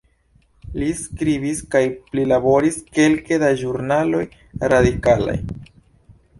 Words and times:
Li 0.83 0.87
skribis 1.01 1.61
kaj 1.75 1.81
prilaboris 2.07 2.81
kelke 2.97 3.39
da 3.47 3.53
ĵurnaloj 3.63 4.25
radikalaj. 4.77 5.41